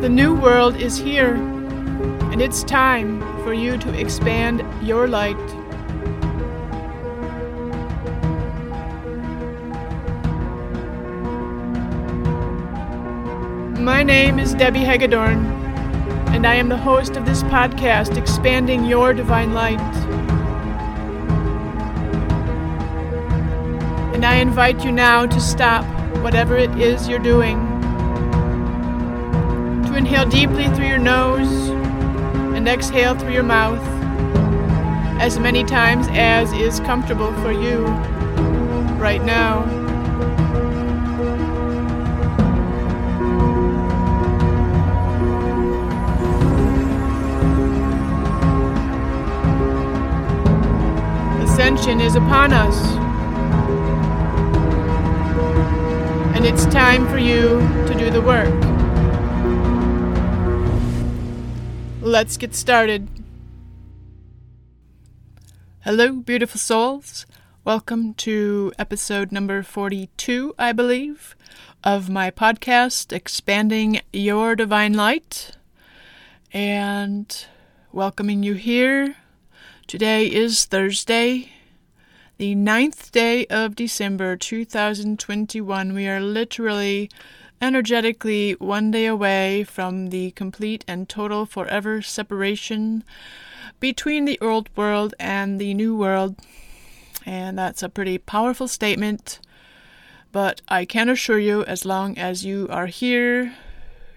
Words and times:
The 0.00 0.08
new 0.08 0.34
world 0.34 0.76
is 0.76 0.96
here, 0.96 1.34
and 1.34 2.40
it's 2.40 2.64
time 2.64 3.20
for 3.44 3.52
you 3.52 3.76
to 3.76 3.92
expand 4.00 4.64
your 4.82 5.06
light. 5.06 5.36
My 13.78 14.02
name 14.02 14.38
is 14.38 14.54
Debbie 14.54 14.78
Hagedorn, 14.78 15.44
and 16.32 16.46
I 16.46 16.54
am 16.54 16.70
the 16.70 16.78
host 16.78 17.16
of 17.18 17.26
this 17.26 17.42
podcast, 17.42 18.16
Expanding 18.16 18.86
Your 18.86 19.12
Divine 19.12 19.52
Light. 19.52 19.78
And 24.14 24.24
I 24.24 24.36
invite 24.36 24.82
you 24.82 24.92
now 24.92 25.26
to 25.26 25.38
stop 25.38 25.84
whatever 26.22 26.56
it 26.56 26.70
is 26.78 27.06
you're 27.06 27.18
doing, 27.18 27.69
inhale 30.00 30.24
deeply 30.24 30.66
through 30.68 30.86
your 30.86 30.96
nose 30.96 31.68
and 32.56 32.66
exhale 32.66 33.14
through 33.14 33.34
your 33.34 33.42
mouth 33.42 33.78
as 35.20 35.38
many 35.38 35.62
times 35.62 36.06
as 36.12 36.50
is 36.54 36.80
comfortable 36.80 37.30
for 37.42 37.52
you 37.52 37.84
right 38.96 39.22
now. 39.22 39.60
Ascension 51.44 52.00
is 52.00 52.16
upon 52.16 52.54
us. 52.54 52.74
And 56.34 56.46
it's 56.46 56.64
time 56.64 57.06
for 57.08 57.18
you 57.18 57.58
to 57.86 57.94
do 57.98 58.08
the 58.08 58.22
work. 58.22 58.69
Let's 62.10 62.36
get 62.36 62.56
started. 62.56 63.06
Hello, 65.84 66.14
beautiful 66.14 66.58
souls. 66.58 67.24
Welcome 67.62 68.14
to 68.14 68.72
episode 68.80 69.30
number 69.30 69.62
42, 69.62 70.52
I 70.58 70.72
believe, 70.72 71.36
of 71.84 72.10
my 72.10 72.32
podcast, 72.32 73.12
Expanding 73.12 74.00
Your 74.12 74.56
Divine 74.56 74.94
Light. 74.94 75.52
And 76.52 77.46
welcoming 77.92 78.42
you 78.42 78.54
here. 78.54 79.14
Today 79.86 80.26
is 80.26 80.64
Thursday, 80.64 81.52
the 82.38 82.56
ninth 82.56 83.12
day 83.12 83.46
of 83.46 83.76
December 83.76 84.36
2021. 84.36 85.94
We 85.94 86.08
are 86.08 86.20
literally 86.20 87.08
energetically 87.60 88.52
one 88.52 88.90
day 88.90 89.06
away 89.06 89.64
from 89.64 90.08
the 90.08 90.30
complete 90.32 90.84
and 90.88 91.08
total 91.08 91.46
forever 91.46 92.02
separation 92.02 93.04
between 93.78 94.24
the 94.24 94.38
old 94.40 94.68
world 94.76 95.14
and 95.18 95.60
the 95.60 95.74
new 95.74 95.96
world. 95.96 96.36
And 97.26 97.58
that's 97.58 97.82
a 97.82 97.88
pretty 97.88 98.18
powerful 98.18 98.68
statement. 98.68 99.40
But 100.32 100.62
I 100.68 100.84
can 100.84 101.08
assure 101.08 101.38
you, 101.38 101.64
as 101.64 101.84
long 101.84 102.16
as 102.16 102.44
you 102.44 102.66
are 102.70 102.86
here, 102.86 103.54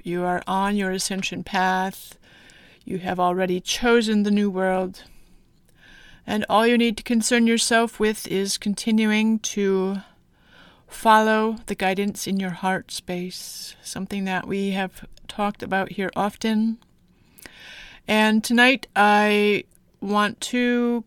you 0.04 0.24
are 0.24 0.44
on 0.48 0.76
your 0.76 0.92
ascension 0.92 1.44
path, 1.44 2.18
you 2.86 3.00
have 3.00 3.20
already 3.20 3.60
chosen 3.60 4.24
the 4.24 4.32
new 4.32 4.50
world 4.50 5.04
and 6.26 6.46
all 6.50 6.66
you 6.66 6.78
need 6.78 6.98
to 6.98 7.04
concern 7.04 7.48
yourself 7.48 8.00
with 8.00 8.28
is 8.28 8.58
continuing 8.58 9.40
to 9.40 9.98
follow 10.94 11.58
the 11.66 11.76
guidance 11.76 12.28
in 12.28 12.40
your 12.40 12.52
heart 12.52 12.92
space, 12.92 13.76
something 13.82 14.26
that 14.26 14.48
we 14.48 14.72
have 14.72 15.06
talked 15.28 15.64
about 15.64 15.94
here 15.94 16.12
often. 16.16 16.78
And 18.08 18.44
tonight 18.44 18.88
I 18.96 19.64
want 20.02 20.40
to 20.42 21.04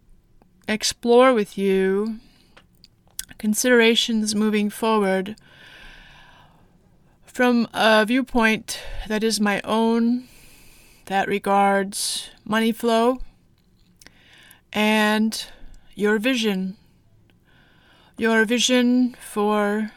explore 0.69 1.33
with 1.33 1.57
you 1.57 2.19
considerations 3.39 4.35
moving 4.35 4.71
forward 4.71 5.37
from 7.25 7.69
a 7.75 8.05
viewpoint 8.07 8.81
that 9.09 9.23
is 9.23 9.41
my 9.41 9.61
own, 9.63 10.27
that 11.05 11.29
regards 11.29 12.31
money 12.45 12.73
flow 12.73 13.19
and 14.73 15.47
your 15.95 16.19
vision. 16.19 16.77
Your 18.19 18.47
vision 18.47 19.15
for 19.21 19.91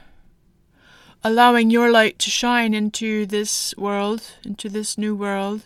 allowing 1.24 1.69
your 1.69 1.90
light 1.90 2.19
to 2.19 2.30
shine 2.30 2.74
into 2.74 3.25
this 3.25 3.74
world, 3.78 4.22
into 4.44 4.68
this 4.68 4.97
new 4.97 5.16
world, 5.16 5.62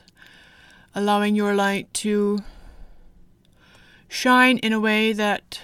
allowing 0.94 1.36
your 1.36 1.56
light 1.56 1.92
to 1.96 2.44
shine 4.08 4.60
in 4.60 4.72
a 4.72 4.80
way 4.80 5.14
that 5.14 5.62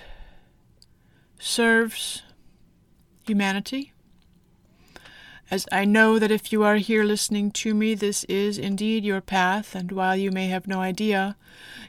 serves 1.38 2.24
humanity. 3.28 3.94
As 5.52 5.68
I 5.72 5.86
know 5.86 6.18
that 6.18 6.32
if 6.32 6.52
you 6.52 6.64
are 6.64 6.78
here 6.78 7.04
listening 7.04 7.52
to 7.52 7.76
me, 7.76 7.94
this 7.94 8.24
is 8.24 8.58
indeed 8.58 9.04
your 9.04 9.22
path, 9.22 9.76
and 9.76 9.92
while 9.92 10.16
you 10.16 10.32
may 10.32 10.48
have 10.48 10.68
no 10.68 10.80
idea 10.80 11.38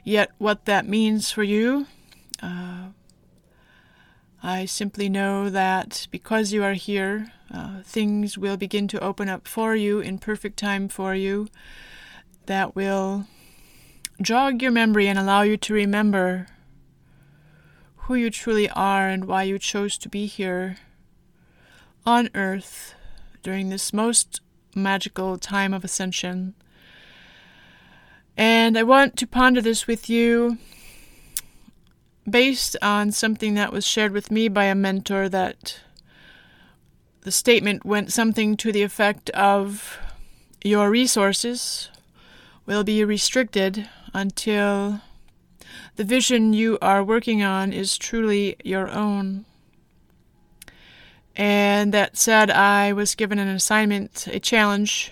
yet 0.03 0.29
what 0.37 0.65
that 0.65 0.87
means 0.87 1.31
for 1.31 1.41
you, 1.41 1.87
uh, 2.43 2.89
I 4.43 4.65
simply 4.65 5.07
know 5.07 5.49
that 5.51 6.07
because 6.09 6.51
you 6.51 6.63
are 6.63 6.73
here, 6.73 7.31
uh, 7.53 7.81
things 7.83 8.37
will 8.37 8.57
begin 8.57 8.87
to 8.87 9.03
open 9.03 9.29
up 9.29 9.47
for 9.47 9.75
you 9.75 9.99
in 9.99 10.17
perfect 10.17 10.57
time 10.57 10.87
for 10.87 11.13
you 11.13 11.47
that 12.47 12.75
will 12.75 13.27
jog 14.19 14.61
your 14.61 14.71
memory 14.71 15.07
and 15.07 15.19
allow 15.19 15.43
you 15.43 15.57
to 15.57 15.73
remember 15.73 16.47
who 17.95 18.15
you 18.15 18.31
truly 18.31 18.67
are 18.71 19.07
and 19.07 19.25
why 19.25 19.43
you 19.43 19.59
chose 19.59 19.97
to 19.99 20.09
be 20.09 20.25
here 20.25 20.77
on 22.03 22.29
earth 22.33 22.95
during 23.43 23.69
this 23.69 23.93
most 23.93 24.41
magical 24.75 25.37
time 25.37 25.71
of 25.71 25.83
ascension. 25.83 26.55
And 28.35 28.75
I 28.75 28.81
want 28.81 29.17
to 29.17 29.27
ponder 29.27 29.61
this 29.61 29.85
with 29.85 30.09
you 30.09 30.57
based 32.29 32.77
on 32.81 33.11
something 33.11 33.55
that 33.55 33.73
was 33.73 33.85
shared 33.85 34.11
with 34.11 34.31
me 34.31 34.47
by 34.47 34.65
a 34.65 34.75
mentor 34.75 35.27
that 35.29 35.79
the 37.21 37.31
statement 37.31 37.85
went 37.85 38.11
something 38.11 38.57
to 38.57 38.71
the 38.71 38.83
effect 38.83 39.29
of 39.31 39.97
your 40.63 40.89
resources 40.89 41.89
will 42.65 42.83
be 42.83 43.03
restricted 43.03 43.89
until 44.13 45.01
the 45.95 46.03
vision 46.03 46.53
you 46.53 46.77
are 46.81 47.03
working 47.03 47.43
on 47.43 47.73
is 47.73 47.97
truly 47.97 48.55
your 48.63 48.89
own. 48.89 49.45
And 51.35 51.93
that 51.93 52.17
said, 52.17 52.51
I 52.51 52.93
was 52.93 53.15
given 53.15 53.39
an 53.39 53.47
assignment, 53.47 54.27
a 54.27 54.39
challenge 54.39 55.11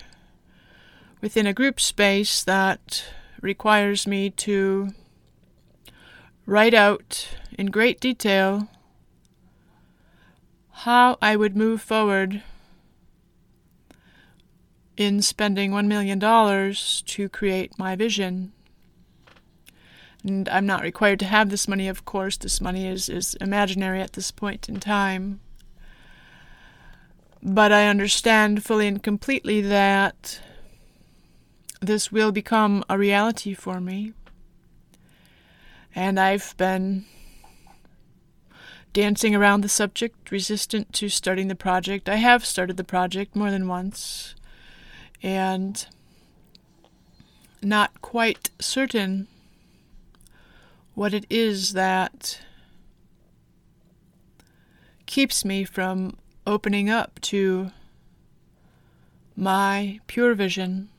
within 1.22 1.48
a 1.48 1.54
group 1.54 1.80
space 1.80 2.44
that 2.44 3.06
requires 3.42 4.06
me 4.06 4.30
to 4.32 4.94
write 6.50 6.74
out 6.74 7.30
in 7.60 7.68
great 7.68 8.00
detail 8.00 8.68
how 10.72 11.16
I 11.22 11.36
would 11.36 11.56
move 11.56 11.80
forward 11.80 12.42
in 14.98 15.22
spending 15.22 15.70
$1 15.70 15.86
million 15.86 16.20
to 16.20 17.30
create 17.30 17.78
my 17.78 17.96
vision. 17.96 18.52
And 20.24 20.50
I'm 20.50 20.66
not 20.66 20.82
required 20.82 21.20
to 21.20 21.26
have 21.26 21.52
this 21.52 21.68
money, 21.68 21.88
of 21.88 22.04
course. 22.04 22.36
This 22.36 22.60
money 22.60 22.88
is, 22.88 23.10
is 23.10 23.36
imaginary 23.36 24.02
at 24.02 24.14
this 24.14 24.32
point 24.32 24.68
in 24.68 24.80
time. 24.80 25.42
But 27.44 27.72
I 27.72 27.88
understand 27.88 28.66
fully 28.66 28.88
and 28.88 29.04
completely 29.04 29.62
that 29.62 30.42
this 31.80 32.12
will 32.12 32.32
become 32.32 32.84
a 32.90 32.98
reality 32.98 33.54
for 33.54 33.80
me. 33.80 34.14
And 35.96 36.20
I've 36.20 36.56
been 36.58 37.06
dancing 38.94 39.36
around 39.36 39.62
the 39.62 39.70
subject, 39.70 40.32
resistant 40.32 40.94
to 40.94 41.10
starting 41.10 41.48
the 41.48 41.56
project. 41.56 42.10
I 42.10 42.16
have 42.16 42.46
started 42.46 42.78
the 42.78 42.84
project 42.84 43.36
more 43.36 43.52
than 43.52 43.68
once, 43.68 44.36
and 45.22 45.86
not 47.62 48.02
quite 48.02 48.50
certain 48.60 49.28
what 50.94 51.14
it 51.14 51.26
is 51.30 51.74
that 51.74 52.42
keeps 55.06 55.44
me 55.44 55.64
from 55.64 56.18
opening 56.46 56.90
up 56.90 57.20
to 57.22 57.72
my 59.36 60.00
pure 60.08 60.34
vision. 60.34 60.90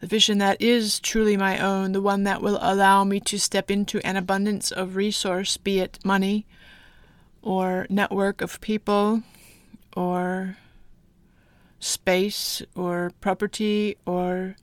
The 0.00 0.06
vision 0.06 0.38
that 0.38 0.60
is 0.62 1.00
truly 1.00 1.36
my 1.36 1.58
own, 1.58 1.92
the 1.92 2.00
one 2.00 2.22
that 2.22 2.40
will 2.40 2.58
allow 2.60 3.02
me 3.02 3.18
to 3.20 3.38
step 3.38 3.70
into 3.70 3.98
an 4.06 4.16
abundance 4.16 4.70
of 4.70 4.94
resource, 4.94 5.56
be 5.56 5.80
it 5.80 5.98
money 6.04 6.46
or 7.42 7.86
network 7.90 8.40
of 8.40 8.60
people 8.60 9.22
or 9.96 10.56
space 11.80 12.62
or 12.76 13.12
property 13.20 13.96
or 14.06 14.56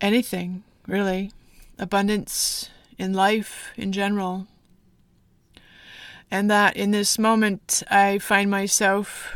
anything, 0.00 0.62
really. 0.86 1.32
Abundance 1.78 2.68
in 2.98 3.14
life 3.14 3.70
in 3.76 3.92
general. 3.92 4.46
And 6.30 6.50
that 6.50 6.76
in 6.76 6.90
this 6.90 7.18
moment 7.18 7.82
I 7.90 8.18
find 8.18 8.50
myself, 8.50 9.34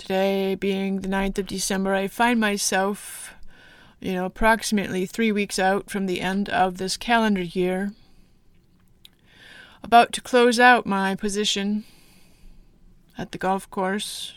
today 0.00 0.54
being 0.54 1.00
the 1.00 1.08
9th 1.08 1.38
of 1.38 1.46
December, 1.46 1.94
I 1.94 2.08
find 2.08 2.40
myself, 2.40 3.34
you 4.00 4.14
know, 4.14 4.24
approximately 4.24 5.04
three 5.04 5.30
weeks 5.30 5.58
out 5.58 5.90
from 5.90 6.06
the 6.06 6.22
end 6.22 6.48
of 6.48 6.78
this 6.78 6.96
calendar 6.96 7.42
year, 7.42 7.92
about 9.84 10.12
to 10.12 10.22
close 10.22 10.58
out 10.58 10.86
my 10.86 11.14
position 11.14 11.84
at 13.18 13.32
the 13.32 13.38
golf 13.38 13.68
course 13.68 14.34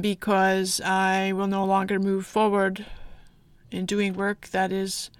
because 0.00 0.80
I 0.80 1.32
will 1.32 1.46
no 1.46 1.66
longer 1.66 1.98
move 1.98 2.24
forward 2.26 2.86
in 3.70 3.84
doing 3.84 4.14
work 4.14 4.48
that 4.48 4.72
is 4.72 5.10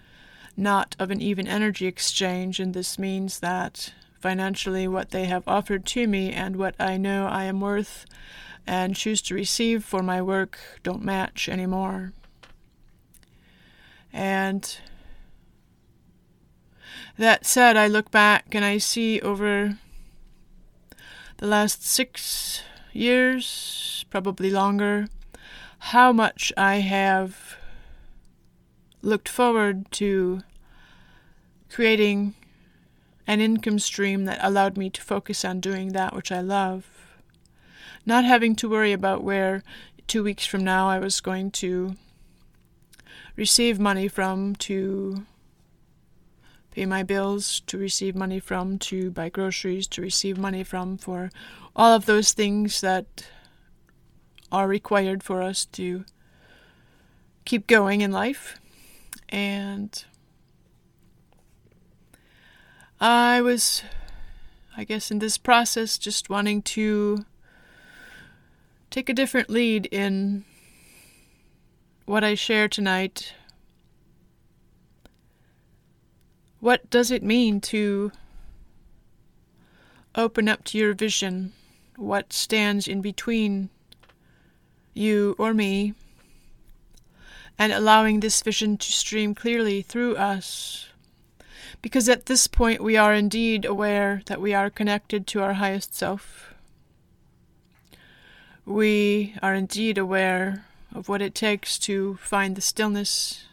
not 0.57 0.97
of 0.99 1.11
an 1.11 1.21
even 1.21 1.47
energy 1.47 1.87
exchange, 1.87 2.59
and 2.59 2.73
this 2.73 2.99
means 2.99 3.41
that 3.41 3.93
financially 4.25 4.89
what 4.89 5.11
they 5.11 5.27
have 5.27 5.47
offered 5.47 5.85
to 5.85 6.07
me 6.07 6.33
and 6.33 6.57
what 6.57 6.75
I 6.81 6.97
know 6.97 7.27
I 7.27 7.45
am 7.45 7.61
worth 7.61 8.07
and 8.67 8.97
choose 8.97 9.21
to 9.21 9.35
receive 9.35 9.85
for 9.85 10.03
my 10.03 10.23
work 10.23 10.59
don't 10.83 11.05
match 11.05 11.47
anymore. 11.47 12.15
And 14.15 14.79
that 17.19 17.45
said, 17.45 17.77
I 17.77 17.87
look 17.87 18.11
back 18.11 18.55
and 18.55 18.65
I 18.65 18.79
see 18.79 19.21
over 19.21 19.77
the 21.37 21.47
last 21.47 21.87
six 21.87 22.63
years, 22.95 24.07
probably 24.09 24.49
longer, 24.49 25.09
how 25.93 26.13
much 26.15 26.51
I 26.57 26.77
have 26.77 27.59
looked 29.03 29.29
forward 29.29 29.93
to 29.93 30.45
creating 31.69 32.35
an 33.27 33.41
income 33.41 33.79
stream 33.79 34.25
that 34.25 34.39
allowed 34.43 34.77
me 34.77 34.91
to 34.91 35.01
focus 35.01 35.45
on 35.45 35.61
doing 35.61 35.93
that 35.93 36.15
which 36.15 36.31
I 36.31 36.41
love. 36.41 36.87
Not 38.07 38.25
having 38.25 38.55
to 38.57 38.69
worry 38.69 38.93
about 38.93 39.23
where 39.23 39.63
two 40.07 40.23
weeks 40.23 40.45
from 40.45 40.63
now 40.63 40.89
I 40.89 40.99
was 40.99 41.21
going 41.21 41.51
to 41.53 41.97
receive 43.37 43.79
money 43.81 44.09
from 44.09 44.55
to 44.57 45.25
pay 46.71 46.87
my 46.87 47.03
bills, 47.03 47.61
to 47.67 47.79
receive 47.79 48.15
money 48.15 48.41
from, 48.41 48.79
to 48.79 49.11
buy 49.11 49.29
groceries, 49.29 49.87
to 49.87 50.03
receive 50.03 50.37
money 50.37 50.65
from, 50.65 50.99
for 50.99 51.31
all 51.75 51.95
of 51.95 52.07
those 52.07 52.33
things 52.33 52.81
that 52.81 53.29
are 54.53 54.69
required 54.69 55.23
for 55.23 55.41
us 55.41 55.65
to 55.67 56.05
keep 57.45 57.67
going 57.67 58.01
in 58.01 58.13
life. 58.13 58.59
And 59.29 60.05
I 63.07 63.43
was, 63.43 63.83
I 64.79 64.85
guess, 64.85 65.11
in 65.11 65.19
this 65.19 65.37
process 65.37 65.99
just 65.99 66.31
wanting 66.31 66.63
to 66.63 67.27
take 68.89 69.11
a 69.11 69.13
different 69.13 69.51
lead 69.51 69.85
in 69.93 70.47
what 72.07 72.25
I 72.25 72.35
share 72.35 72.67
tonight. 72.67 73.35
What 76.61 76.89
does 76.89 77.11
it 77.11 77.23
mean 77.23 77.61
to 77.61 78.11
open 80.15 80.49
up 80.49 80.65
to 80.65 80.79
your 80.79 80.95
vision? 80.95 81.53
What 81.97 82.33
stands 82.33 82.89
in 82.89 83.03
between 83.03 83.69
you 84.95 85.37
or 85.39 85.53
me 85.53 85.93
and 87.59 87.71
allowing 87.71 88.21
this 88.21 88.41
vision 88.41 88.79
to 88.79 88.91
stream 88.91 89.35
clearly 89.35 89.83
through 89.83 90.17
us. 90.17 90.87
Because 91.85 92.09
at 92.09 92.25
this 92.25 92.47
point 92.47 92.83
we 92.83 92.97
are 92.97 93.13
indeed 93.13 93.67
aware 93.67 94.23
that 94.25 94.41
we 94.41 94.55
are 94.55 94.71
connected 94.71 95.27
to 95.27 95.43
our 95.43 95.53
highest 95.53 95.95
self. 95.95 96.55
We 98.65 99.35
are 99.43 99.55
indeed 99.55 99.99
aware 99.99 100.65
of 100.95 101.11
what 101.11 101.21
it 101.21 101.35
takes 101.35 101.79
to 101.81 102.15
find 102.23 102.57
the 102.57 102.63
stillness, 102.63 103.45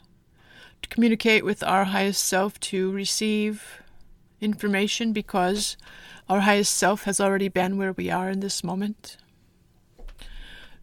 to 0.81 0.87
communicate 0.87 1.43
with 1.43 1.61
our 1.61 1.83
highest 1.83 2.23
self, 2.23 2.57
to 2.71 2.89
receive 2.93 3.81
information 4.39 5.11
because 5.11 5.75
our 6.29 6.39
highest 6.39 6.73
self 6.73 7.03
has 7.03 7.19
already 7.19 7.49
been 7.49 7.77
where 7.77 7.91
we 7.91 8.09
are 8.09 8.29
in 8.29 8.39
this 8.39 8.63
moment. 8.63 9.17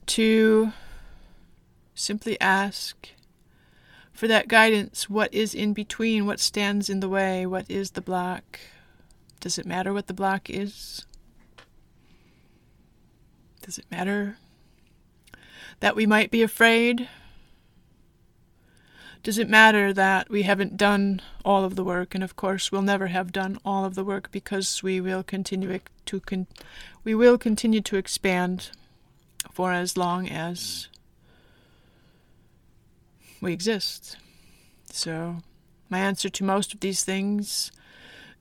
To 0.09 0.75
Simply 1.95 2.39
ask 2.41 3.09
for 4.19 4.27
that 4.27 4.49
guidance. 4.49 5.09
What 5.09 5.33
is 5.33 5.55
in 5.55 5.73
between? 5.73 6.27
What 6.27 6.41
stands 6.41 6.91
in 6.91 6.99
the 6.99 7.09
way? 7.09 7.47
What 7.47 7.71
is 7.71 7.93
the 7.93 8.01
block? 8.01 8.59
Does 9.39 9.59
it 9.59 9.65
matter 9.65 9.93
what 9.93 10.09
the 10.09 10.13
block 10.13 10.51
is? 10.51 11.07
Does 13.63 13.79
it 13.79 13.85
matter 13.93 14.37
that 15.79 15.95
we 15.95 16.05
might 16.05 16.33
be 16.33 16.43
afraid? 16.43 17.09
Does 19.23 19.39
it 19.39 19.49
matter 19.49 19.93
that 19.93 20.29
we 20.29 20.43
haven't 20.43 20.77
done 20.77 21.23
all 21.45 21.63
of 21.63 21.77
the 21.77 21.85
work? 21.85 22.13
And 22.13 22.25
of 22.25 22.35
course, 22.35 22.73
we'll 22.73 22.83
never 22.83 23.07
have 23.07 23.31
done 23.31 23.61
all 23.65 23.85
of 23.85 23.95
the 23.95 24.03
work 24.03 24.33
because 24.33 24.83
we 24.83 25.01
will 25.01 25.23
continue 25.23 25.79
to 26.07 26.21
con- 26.21 26.49
we 27.05 27.15
will 27.15 27.39
continue 27.39 27.83
to 27.83 27.97
expand 27.97 28.71
for 29.53 29.73
as 29.73 29.97
long 29.97 30.29
as 30.29 30.89
we 33.41 33.53
exist. 33.53 34.17
So, 34.93 35.39
my 35.89 35.99
answer 35.99 36.29
to 36.29 36.45
most 36.45 36.75
of 36.75 36.81
these 36.81 37.05
things 37.05 37.71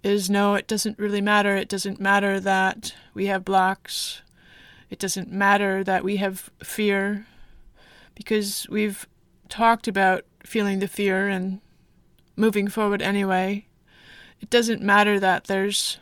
is 0.03 0.29
no, 0.29 0.55
it 0.55 0.67
doesn't 0.67 0.99
really 0.99 1.21
matter. 1.21 1.55
It 1.55 1.69
doesn't 1.69 1.99
matter 1.99 2.39
that 2.39 2.93
we 3.13 3.27
have 3.27 3.45
blocks. 3.45 4.21
It 4.89 4.99
doesn't 4.99 5.31
matter 5.31 5.83
that 5.83 6.03
we 6.03 6.17
have 6.17 6.49
fear 6.63 7.25
because 8.15 8.67
we've 8.69 9.07
talked 9.49 9.87
about 9.87 10.23
feeling 10.43 10.79
the 10.79 10.87
fear 10.87 11.27
and 11.27 11.59
moving 12.35 12.67
forward 12.67 13.01
anyway. 13.01 13.65
It 14.39 14.49
doesn't 14.49 14.81
matter 14.81 15.19
that 15.19 15.45
there's 15.45 15.97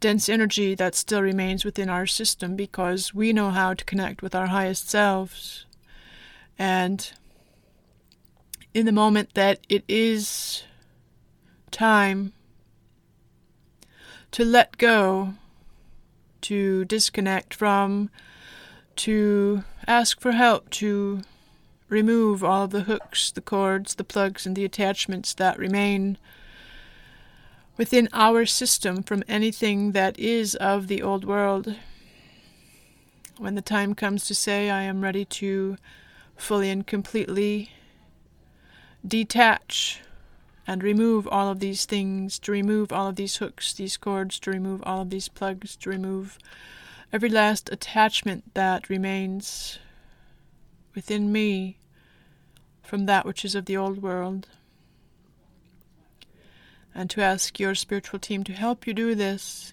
dense 0.00 0.28
energy 0.28 0.74
that 0.74 0.94
still 0.94 1.22
remains 1.22 1.64
within 1.64 1.88
our 1.88 2.06
system 2.06 2.56
because 2.56 3.14
we 3.14 3.32
know 3.32 3.50
how 3.50 3.72
to 3.72 3.84
connect 3.84 4.20
with 4.20 4.34
our 4.34 4.48
highest 4.48 4.90
selves. 4.90 5.64
And 6.58 7.12
in 8.74 8.86
the 8.86 8.92
moment 8.92 9.34
that 9.34 9.60
it 9.68 9.84
is 9.86 10.62
time 11.70 12.32
to 14.30 14.44
let 14.44 14.78
go, 14.78 15.34
to 16.40 16.84
disconnect 16.86 17.52
from, 17.52 18.10
to 18.96 19.64
ask 19.86 20.20
for 20.20 20.32
help, 20.32 20.70
to 20.70 21.22
remove 21.88 22.42
all 22.42 22.64
of 22.64 22.70
the 22.70 22.82
hooks, 22.82 23.30
the 23.30 23.42
cords, 23.42 23.94
the 23.96 24.04
plugs, 24.04 24.46
and 24.46 24.56
the 24.56 24.64
attachments 24.64 25.34
that 25.34 25.58
remain 25.58 26.16
within 27.76 28.08
our 28.12 28.46
system 28.46 29.02
from 29.02 29.22
anything 29.28 29.92
that 29.92 30.18
is 30.18 30.54
of 30.54 30.88
the 30.88 31.02
old 31.02 31.24
world. 31.24 31.74
When 33.36 33.54
the 33.54 33.62
time 33.62 33.94
comes 33.94 34.26
to 34.26 34.34
say, 34.34 34.70
I 34.70 34.82
am 34.82 35.02
ready 35.02 35.24
to 35.26 35.76
fully 36.36 36.70
and 36.70 36.86
completely 36.86 37.70
detach 39.06 40.00
and 40.66 40.82
remove 40.82 41.26
all 41.26 41.48
of 41.48 41.60
these 41.60 41.84
things, 41.84 42.38
to 42.38 42.52
remove 42.52 42.92
all 42.92 43.08
of 43.08 43.16
these 43.16 43.36
hooks, 43.36 43.72
these 43.72 43.96
cords, 43.96 44.38
to 44.40 44.50
remove 44.50 44.82
all 44.84 45.02
of 45.02 45.10
these 45.10 45.28
plugs, 45.28 45.76
to 45.76 45.90
remove 45.90 46.38
every 47.12 47.28
last 47.28 47.70
attachment 47.72 48.54
that 48.54 48.88
remains 48.88 49.78
within 50.94 51.32
me 51.32 51.78
from 52.82 53.06
that 53.06 53.26
which 53.26 53.44
is 53.44 53.54
of 53.54 53.66
the 53.66 53.76
old 53.76 54.02
world. 54.02 54.48
And 56.94 57.08
to 57.10 57.22
ask 57.22 57.58
your 57.58 57.74
spiritual 57.74 58.18
team 58.18 58.44
to 58.44 58.52
help 58.52 58.86
you 58.86 58.94
do 58.94 59.14
this, 59.14 59.72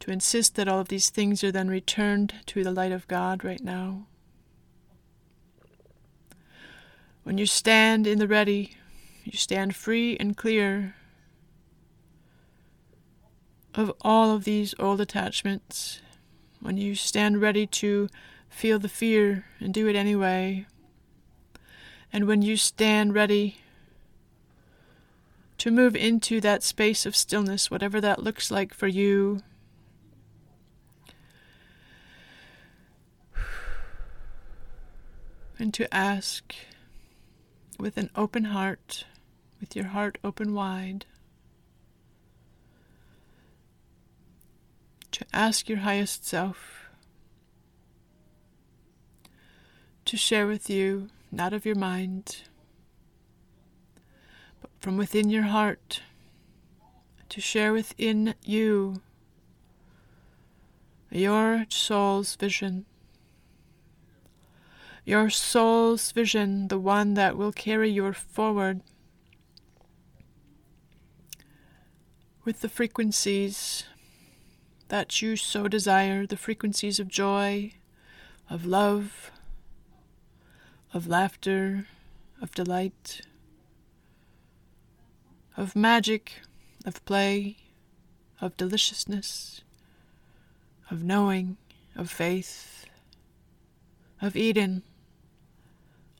to 0.00 0.10
insist 0.10 0.54
that 0.56 0.68
all 0.68 0.80
of 0.80 0.88
these 0.88 1.10
things 1.10 1.44
are 1.44 1.52
then 1.52 1.68
returned 1.68 2.34
to 2.46 2.64
the 2.64 2.70
light 2.72 2.92
of 2.92 3.06
God 3.06 3.44
right 3.44 3.62
now. 3.62 4.06
When 7.26 7.38
you 7.38 7.46
stand 7.46 8.06
in 8.06 8.20
the 8.20 8.28
ready, 8.28 8.76
you 9.24 9.36
stand 9.36 9.74
free 9.74 10.16
and 10.16 10.36
clear 10.36 10.94
of 13.74 13.92
all 14.02 14.30
of 14.30 14.44
these 14.44 14.76
old 14.78 15.00
attachments. 15.00 16.00
When 16.60 16.76
you 16.76 16.94
stand 16.94 17.40
ready 17.40 17.66
to 17.66 18.08
feel 18.48 18.78
the 18.78 18.88
fear 18.88 19.44
and 19.58 19.74
do 19.74 19.88
it 19.88 19.96
anyway. 19.96 20.68
And 22.12 22.28
when 22.28 22.42
you 22.42 22.56
stand 22.56 23.12
ready 23.12 23.56
to 25.58 25.72
move 25.72 25.96
into 25.96 26.40
that 26.42 26.62
space 26.62 27.04
of 27.04 27.16
stillness, 27.16 27.72
whatever 27.72 28.00
that 28.00 28.22
looks 28.22 28.52
like 28.52 28.72
for 28.72 28.86
you. 28.86 29.40
And 35.58 35.74
to 35.74 35.92
ask 35.92 36.54
with 37.78 37.96
an 37.96 38.10
open 38.16 38.44
heart, 38.44 39.04
with 39.60 39.76
your 39.76 39.86
heart 39.86 40.18
open 40.24 40.54
wide, 40.54 41.06
to 45.12 45.24
ask 45.32 45.68
your 45.68 45.78
highest 45.78 46.26
self 46.26 46.76
to 50.06 50.16
share 50.16 50.46
with 50.46 50.70
you, 50.70 51.08
not 51.32 51.52
of 51.52 51.66
your 51.66 51.74
mind, 51.74 52.42
but 54.60 54.70
from 54.80 54.96
within 54.96 55.30
your 55.30 55.42
heart, 55.42 56.00
to 57.28 57.40
share 57.40 57.72
within 57.72 58.34
you 58.44 59.02
your 61.10 61.66
soul's 61.68 62.36
vision. 62.36 62.86
Your 65.06 65.30
soul's 65.30 66.10
vision, 66.10 66.66
the 66.66 66.80
one 66.80 67.14
that 67.14 67.36
will 67.36 67.52
carry 67.52 67.88
you 67.88 68.12
forward 68.12 68.80
with 72.44 72.60
the 72.60 72.68
frequencies 72.68 73.84
that 74.88 75.22
you 75.22 75.36
so 75.36 75.68
desire 75.68 76.26
the 76.26 76.36
frequencies 76.36 76.98
of 76.98 77.06
joy, 77.06 77.70
of 78.50 78.66
love, 78.66 79.30
of 80.92 81.06
laughter, 81.06 81.86
of 82.42 82.52
delight, 82.52 83.20
of 85.56 85.76
magic, 85.76 86.40
of 86.84 87.04
play, 87.04 87.58
of 88.40 88.56
deliciousness, 88.56 89.60
of 90.90 91.04
knowing, 91.04 91.58
of 91.94 92.10
faith, 92.10 92.86
of 94.20 94.34
Eden, 94.34 94.82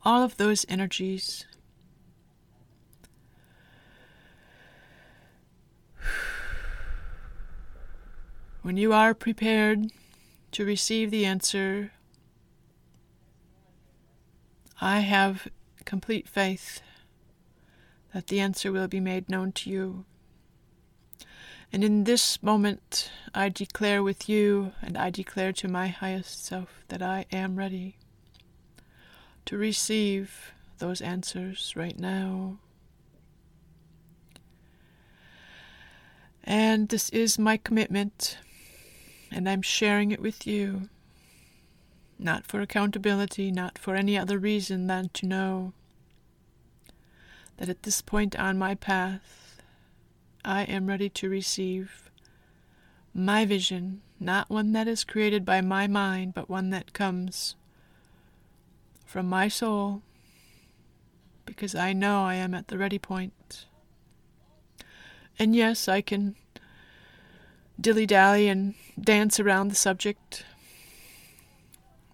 all 0.07 0.23
of 0.23 0.37
those 0.37 0.65
energies 0.69 1.45
When 8.63 8.77
you 8.77 8.93
are 8.93 9.15
prepared 9.15 9.93
to 10.51 10.65
receive 10.65 11.13
the 11.13 11.25
answer, 11.25 11.93
I 14.81 15.01
have 15.01 15.47
complete 15.85 16.29
faith 16.29 16.81
that 18.13 18.27
the 18.27 18.41
answer 18.41 18.73
will 18.73 18.89
be 18.89 18.99
made 18.99 19.29
known 19.29 19.53
to 19.53 19.71
you. 19.71 20.05
And 21.73 21.85
in 21.85 22.03
this 22.03 22.43
moment, 22.43 23.09
I 23.33 23.51
declare 23.51 24.03
with 24.03 24.29
you, 24.29 24.73
and 24.83 24.99
I 24.99 25.11
declare 25.11 25.53
to 25.53 25.69
my 25.69 25.87
highest 25.87 26.45
self, 26.45 26.83
that 26.89 27.03
I 27.03 27.27
am 27.31 27.55
ready 27.55 27.99
to 29.47 29.57
receive 29.57 30.53
those 30.79 31.01
answers 31.01 31.75
right 31.75 31.99
now. 31.99 32.59
And 36.45 36.89
this 36.89 37.09
is 37.11 37.39
my 37.39 37.57
commitment 37.57 38.39
and 39.33 39.49
I'm 39.49 39.63
sharing 39.63 40.13
it 40.13 40.21
with 40.21 40.47
you. 40.47 40.89
Not 42.19 42.47
for 42.47 42.61
accountability, 42.61 43.51
not 43.51 43.79
for 43.79 43.95
any 43.95 44.17
other 44.17 44.39
reason 44.39 44.87
than 44.87 45.11
to 45.15 45.27
know 45.27 45.73
that 47.59 47.69
at 47.69 47.83
this 47.83 48.01
point 48.01 48.39
on 48.39 48.59
my 48.59 48.75
path, 48.75 49.61
I 50.45 50.63
am 50.63 50.87
ready 50.87 51.09
to 51.11 51.29
receive 51.29 52.11
my 53.13 53.45
vision, 53.45 54.03
not 54.21 54.49
one 54.49 54.73
that 54.73 54.89
is 54.89 55.05
created 55.05 55.45
by 55.45 55.61
my 55.61 55.87
mind, 55.87 56.35
but 56.35 56.49
one 56.49 56.71
that 56.71 56.93
comes 56.93 57.57
from 59.07 59.29
my 59.29 59.49
soul, 59.49 60.03
because 61.47 61.75
I 61.75 61.95
know 61.95 62.25
I 62.25 62.35
am 62.35 62.53
at 62.53 62.69
the 62.69 62.77
ready 62.77 62.99
point. 62.99 63.65
And 65.39 65.55
yes, 65.55 65.89
I 65.89 66.01
can 66.03 66.35
dilly 67.81 68.07
dally 68.07 68.49
and 68.49 68.75
dance 69.01 69.39
around 69.39 69.69
the 69.69 69.75
subject. 69.75 70.45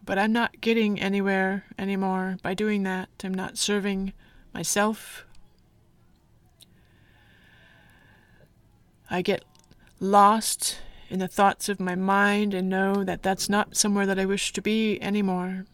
But 0.05 0.19
I'm 0.19 0.33
not 0.33 0.61
getting 0.61 1.01
anywhere 1.01 1.65
anymore 1.79 2.37
by 2.43 2.55
doing 2.55 2.83
that. 2.83 3.09
I'm 3.25 3.35
not 3.35 3.57
serving 3.57 4.13
myself. 4.53 5.25
I 9.09 9.23
get 9.23 9.45
lost 10.01 10.79
in 11.09 11.21
the 11.21 11.29
thoughts 11.29 11.69
of 11.69 11.79
my 11.79 11.95
mind 11.95 12.55
and 12.55 12.69
know 12.69 13.05
that 13.05 13.23
that's 13.23 13.49
not 13.49 13.77
somewhere 13.77 14.07
that 14.07 14.19
I 14.19 14.25
wish 14.25 14.53
to 14.55 14.63
be 14.63 15.01
anymore. 15.01 15.67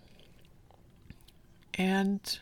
And 1.78 2.38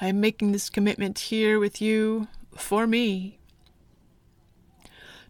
I'm 0.00 0.20
making 0.20 0.52
this 0.52 0.70
commitment 0.70 1.18
here 1.18 1.60
with 1.60 1.82
you 1.82 2.28
for 2.56 2.86
me 2.86 3.38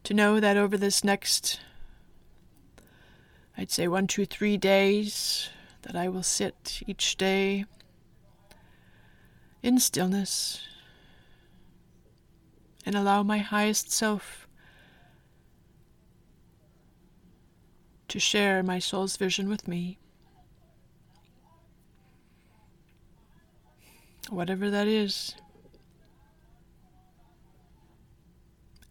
to 0.04 0.14
know 0.14 0.38
that 0.38 0.57
over 0.57 0.76
this 0.76 1.02
next, 1.02 1.61
I'd 3.57 3.73
say 3.73 3.88
one, 3.88 4.07
two, 4.07 4.25
three 4.25 4.57
days, 4.57 5.50
that 5.83 5.97
I 5.97 6.09
will 6.09 6.23
sit 6.23 6.80
each 6.87 7.16
day 7.16 7.64
in 9.61 9.80
stillness 9.80 10.62
and 12.87 12.95
allow 12.95 13.25
my 13.25 13.38
highest 13.38 13.90
self 13.90 14.47
to 18.07 18.21
share 18.21 18.62
my 18.62 18.78
soul's 18.78 19.16
vision 19.16 19.49
with 19.49 19.66
me. 19.66 19.99
Whatever 24.30 24.70
that 24.70 24.87
is. 24.87 25.35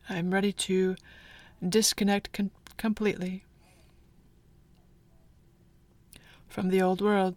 I'm 0.10 0.34
ready 0.34 0.52
to 0.54 0.96
disconnect 1.68 2.34
con- 2.34 2.52
completely 2.78 3.44
from 6.48 6.70
the 6.70 6.82
old 6.82 7.02
world. 7.02 7.36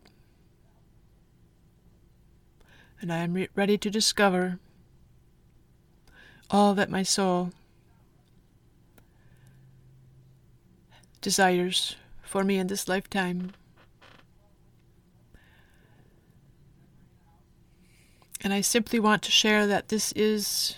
And 3.00 3.12
I 3.12 3.18
am 3.18 3.34
re- 3.34 3.48
ready 3.54 3.76
to 3.76 3.90
discover 3.90 4.58
all 6.50 6.74
that 6.74 6.90
my 6.90 7.02
soul 7.02 7.52
desires 11.20 11.96
for 12.22 12.44
me 12.44 12.58
in 12.58 12.68
this 12.68 12.88
lifetime. 12.88 13.52
And 18.42 18.52
I 18.52 18.62
simply 18.62 18.98
want 18.98 19.22
to 19.22 19.30
share 19.30 19.66
that 19.66 19.88
this 19.88 20.12
is 20.12 20.76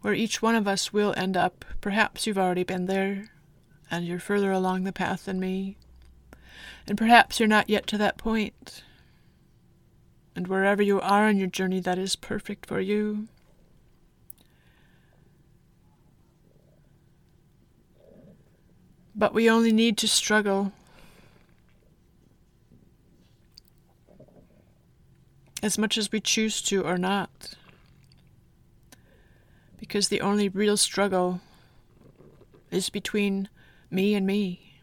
where 0.00 0.14
each 0.14 0.42
one 0.42 0.56
of 0.56 0.66
us 0.66 0.92
will 0.92 1.14
end 1.16 1.36
up. 1.36 1.64
Perhaps 1.80 2.26
you've 2.26 2.38
already 2.38 2.64
been 2.64 2.86
there, 2.86 3.28
and 3.90 4.04
you're 4.04 4.18
further 4.18 4.50
along 4.50 4.82
the 4.82 4.92
path 4.92 5.26
than 5.26 5.38
me. 5.38 5.76
And 6.86 6.98
perhaps 6.98 7.38
you're 7.38 7.48
not 7.48 7.70
yet 7.70 7.86
to 7.88 7.98
that 7.98 8.18
point. 8.18 8.82
And 10.34 10.48
wherever 10.48 10.82
you 10.82 11.00
are 11.00 11.28
on 11.28 11.36
your 11.36 11.46
journey, 11.46 11.78
that 11.80 11.98
is 11.98 12.16
perfect 12.16 12.66
for 12.66 12.80
you. 12.80 13.28
But 19.14 19.34
we 19.34 19.48
only 19.48 19.72
need 19.72 19.96
to 19.98 20.08
struggle. 20.08 20.72
As 25.62 25.78
much 25.78 25.96
as 25.96 26.10
we 26.10 26.20
choose 26.20 26.60
to 26.62 26.82
or 26.82 26.98
not 26.98 27.54
because 29.92 30.08
the 30.08 30.20
only 30.22 30.48
real 30.48 30.78
struggle 30.78 31.40
is 32.70 32.88
between 32.88 33.48
me 33.90 34.14
and 34.14 34.26
me. 34.26 34.78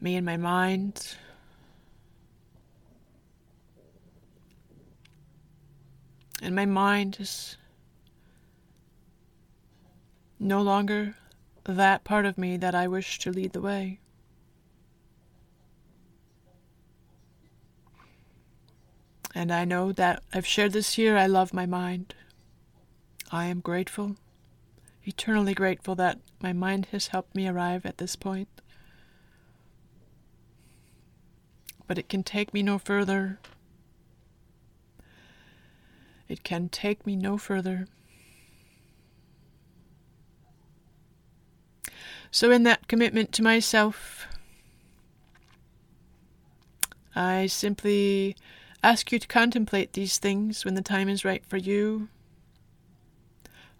Me 0.00 0.16
and 0.16 0.26
my 0.26 0.36
mind. 0.36 1.14
And 6.42 6.54
my 6.54 6.66
mind 6.66 7.16
is 7.20 7.56
no 10.38 10.60
longer 10.60 11.14
that 11.64 12.04
part 12.04 12.26
of 12.26 12.36
me 12.36 12.58
that 12.58 12.74
I 12.74 12.86
wish 12.86 13.18
to 13.20 13.30
lead 13.30 13.52
the 13.52 13.62
way. 13.62 14.01
And 19.34 19.50
I 19.52 19.64
know 19.64 19.92
that 19.92 20.22
I've 20.32 20.46
shared 20.46 20.72
this 20.72 20.98
year, 20.98 21.16
I 21.16 21.26
love 21.26 21.54
my 21.54 21.66
mind. 21.66 22.14
I 23.30 23.46
am 23.46 23.60
grateful, 23.60 24.16
eternally 25.04 25.54
grateful 25.54 25.94
that 25.94 26.18
my 26.40 26.52
mind 26.52 26.88
has 26.92 27.08
helped 27.08 27.34
me 27.34 27.48
arrive 27.48 27.86
at 27.86 27.98
this 27.98 28.14
point. 28.14 28.48
But 31.86 31.98
it 31.98 32.08
can 32.08 32.22
take 32.22 32.52
me 32.52 32.62
no 32.62 32.78
further. 32.78 33.38
It 36.28 36.42
can 36.42 36.68
take 36.68 37.06
me 37.06 37.16
no 37.16 37.38
further. 37.38 37.86
So, 42.30 42.50
in 42.50 42.62
that 42.62 42.88
commitment 42.88 43.32
to 43.32 43.42
myself, 43.42 44.26
I 47.14 47.46
simply 47.46 48.36
ask 48.82 49.12
you 49.12 49.18
to 49.18 49.28
contemplate 49.28 49.92
these 49.92 50.18
things 50.18 50.64
when 50.64 50.74
the 50.74 50.82
time 50.82 51.08
is 51.08 51.24
right 51.24 51.44
for 51.46 51.56
you. 51.56 52.08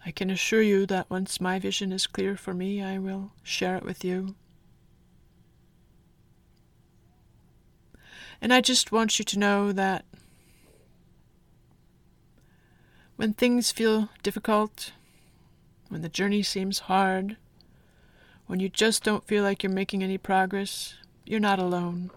I 0.05 0.11
can 0.11 0.29
assure 0.29 0.61
you 0.61 0.85
that 0.87 1.09
once 1.09 1.39
my 1.39 1.59
vision 1.59 1.91
is 1.91 2.07
clear 2.07 2.35
for 2.35 2.53
me, 2.53 2.81
I 2.81 2.97
will 2.99 3.31
share 3.41 3.75
it 3.75 3.83
with 3.83 4.03
you. 4.03 4.35
And 8.41 8.53
I 8.53 8.59
just 8.59 8.91
want 8.91 9.19
you 9.19 9.25
to 9.25 9.39
know 9.39 9.71
that 9.71 10.03
when 13.15 13.33
things 13.33 13.71
feel 13.71 14.09
difficult, 14.21 14.91
when 15.87 16.01
the 16.01 16.09
journey 16.09 16.43
seems 16.43 16.79
hard, 16.79 17.37
when 18.47 18.59
you 18.59 18.67
just 18.67 19.03
don't 19.03 19.25
feel 19.25 19.43
like 19.43 19.63
you're 19.63 19.71
making 19.71 20.03
any 20.03 20.17
progress, 20.17 20.95
you're 21.25 21.39
not 21.39 21.59
alone. 21.59 22.11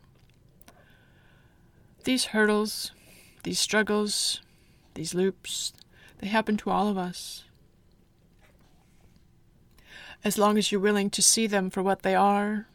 These 2.07 2.27
hurdles, 2.27 2.93
these 3.43 3.59
struggles, 3.59 4.41
these 4.95 5.13
loops, 5.13 5.73
they 6.19 6.29
happen 6.29 6.57
to 6.59 6.71
all 6.71 6.87
of 6.87 6.97
us. 6.97 7.43
As 10.23 10.39
long 10.39 10.57
as 10.57 10.71
you're 10.71 10.81
willing 10.81 11.11
to 11.11 11.21
see 11.21 11.49
them 11.49 11.69
for 11.69 11.83
what 11.83 12.03
they 12.03 12.15
are, 12.15 12.69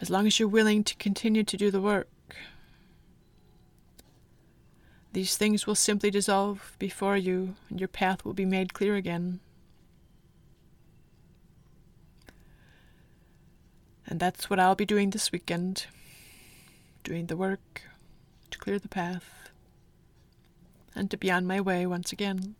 as 0.00 0.10
long 0.10 0.26
as 0.26 0.40
you're 0.40 0.48
willing 0.48 0.82
to 0.82 0.96
continue 0.96 1.44
to 1.44 1.56
do 1.56 1.70
the 1.70 1.80
work, 1.80 2.08
these 5.12 5.36
things 5.36 5.64
will 5.64 5.76
simply 5.76 6.10
dissolve 6.10 6.74
before 6.80 7.16
you 7.16 7.54
and 7.70 7.78
your 7.78 7.86
path 7.86 8.24
will 8.24 8.34
be 8.34 8.46
made 8.46 8.74
clear 8.74 8.96
again. 8.96 9.38
And 14.08 14.18
that's 14.18 14.50
what 14.50 14.58
I'll 14.58 14.74
be 14.74 14.84
doing 14.84 15.10
this 15.10 15.30
weekend 15.30 15.86
doing 17.08 17.24
the 17.24 17.36
work 17.38 17.80
to 18.50 18.58
clear 18.58 18.78
the 18.78 18.86
path 18.86 19.48
and 20.94 21.10
to 21.10 21.16
be 21.16 21.30
on 21.30 21.46
my 21.46 21.58
way 21.58 21.86
once 21.86 22.12
again. 22.12 22.54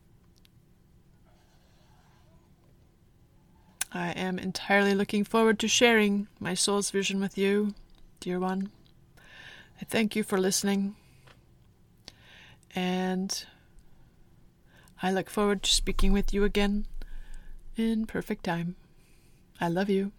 I 3.93 4.12
am 4.12 4.38
entirely 4.38 4.95
looking 4.95 5.23
forward 5.23 5.59
to 5.59 5.69
sharing 5.69 6.28
my 6.40 6.55
soul's 6.55 6.90
vision 6.90 7.21
with 7.21 7.37
you, 7.37 7.75
dear 8.21 8.40
one. 8.40 8.71
I 9.83 9.85
thank 9.85 10.17
you 10.17 10.23
for 10.23 10.38
listening, 10.38 10.97
and 12.75 13.45
I 15.02 15.12
look 15.12 15.28
forward 15.28 15.62
to 15.64 15.71
speaking 15.71 16.14
with 16.14 16.33
you 16.33 16.45
again 16.45 16.87
in 17.76 18.07
perfect 18.07 18.45
time. 18.45 18.76
I 19.61 19.69
love 19.69 19.90
you. 19.90 20.12